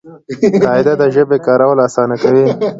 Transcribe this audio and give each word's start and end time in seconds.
قاعده 0.63 0.93
د 0.99 1.03
ژبي 1.15 1.37
کارول 1.47 1.77
آسانه 1.87 2.15
کوي. 2.23 2.45